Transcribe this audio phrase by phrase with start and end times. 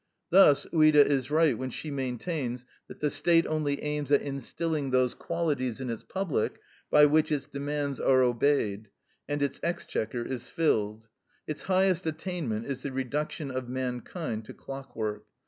[0.31, 5.13] Thus Ouida is right when she maintains that "the State only aims at instilling those
[5.13, 8.89] qualities in its public by which its demands are obeyed,
[9.29, 11.07] and its exchequer is filled.
[11.45, 15.23] Its highest attainment is the reduction of mankind to clockwork.